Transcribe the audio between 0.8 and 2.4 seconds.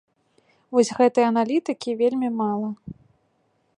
гэтай аналітыкі вельмі